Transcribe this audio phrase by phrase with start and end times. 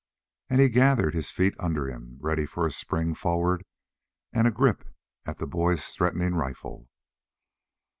[0.49, 3.63] And he gathered his feet under him, ready for a spring forward
[4.33, 4.83] and a grip
[5.27, 6.89] at the boy's threatening rifle.